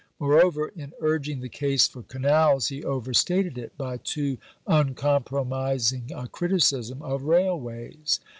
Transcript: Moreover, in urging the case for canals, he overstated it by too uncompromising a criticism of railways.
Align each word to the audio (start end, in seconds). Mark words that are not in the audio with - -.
Moreover, 0.19 0.69
in 0.75 0.93
urging 0.99 1.41
the 1.41 1.47
case 1.47 1.87
for 1.87 2.01
canals, 2.01 2.69
he 2.69 2.83
overstated 2.83 3.55
it 3.55 3.77
by 3.77 3.97
too 3.97 4.39
uncompromising 4.65 6.09
a 6.15 6.27
criticism 6.27 7.03
of 7.03 7.21
railways. 7.25 8.19